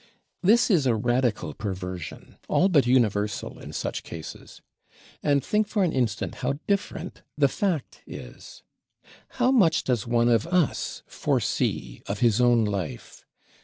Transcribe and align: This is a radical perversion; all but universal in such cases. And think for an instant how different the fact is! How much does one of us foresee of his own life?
This 0.41 0.71
is 0.71 0.87
a 0.87 0.95
radical 0.95 1.53
perversion; 1.53 2.35
all 2.47 2.69
but 2.69 2.87
universal 2.87 3.59
in 3.59 3.71
such 3.71 4.01
cases. 4.01 4.59
And 5.21 5.45
think 5.45 5.67
for 5.67 5.83
an 5.83 5.91
instant 5.93 6.33
how 6.41 6.53
different 6.67 7.21
the 7.37 7.47
fact 7.47 8.01
is! 8.07 8.63
How 9.37 9.51
much 9.51 9.83
does 9.83 10.07
one 10.07 10.27
of 10.29 10.47
us 10.47 11.03
foresee 11.05 12.01
of 12.07 12.17
his 12.17 12.41
own 12.41 12.65
life? 12.65 13.27